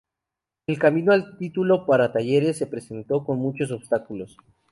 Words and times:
El 0.65 0.79
camino 0.79 1.11
al 1.13 1.37
título 1.37 1.85
para 1.85 2.11
Talleres 2.11 2.57
se 2.57 2.65
presentó 2.65 3.23
con 3.23 3.37
muchos 3.37 3.69
obstáculos. 3.69 4.35